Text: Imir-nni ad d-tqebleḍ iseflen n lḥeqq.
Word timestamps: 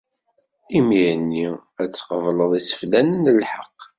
Imir-nni 0.77 1.47
ad 1.81 1.87
d-tqebleḍ 1.89 2.51
iseflen 2.59 3.09
n 3.23 3.25
lḥeqq. 3.39 3.79